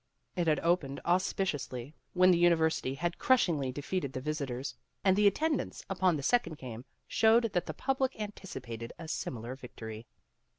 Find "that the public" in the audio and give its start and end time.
7.53-8.19